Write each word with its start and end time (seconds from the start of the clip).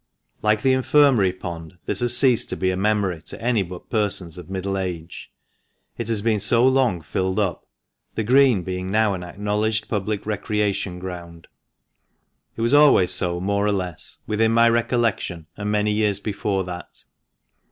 —Like 0.49 0.63
the 0.63 0.73
Infirmary 0.73 1.31
pond, 1.31 1.77
this 1.85 1.99
has 1.99 2.17
ceased 2.17 2.49
to 2.49 2.57
be 2.57 2.71
a 2.71 2.75
memory 2.75 3.21
to 3.27 3.39
any 3.39 3.61
but 3.61 3.91
persons 3.91 4.35
of 4.39 4.49
middle 4.49 4.75
age, 4.75 5.31
it 5.95 6.07
has 6.07 6.23
been 6.23 6.39
so 6.39 6.67
long 6.67 7.01
filled 7.01 7.37
up, 7.37 7.67
the 8.15 8.23
Green 8.23 8.63
being 8.63 8.89
now 8.89 9.13
an 9.13 9.21
acknowledged 9.23 9.87
public 9.87 10.25
recreation 10.25 10.97
ground. 10.97 11.47
It 12.55 12.61
was 12.61 12.73
always 12.73 13.11
so 13.11 13.39
more 13.39 13.63
or 13.67 13.71
less, 13.71 14.17
within 14.25 14.51
my 14.53 14.67
recollection 14.69 15.45
and 15.55 15.69
many 15.69 15.91
years 15.91 16.19
before 16.19 16.63
that. 16.63 17.03